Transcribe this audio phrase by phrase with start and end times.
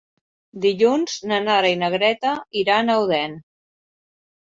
[0.61, 2.31] Dilluns na Nara i na Greta
[2.63, 3.37] iran a Odèn.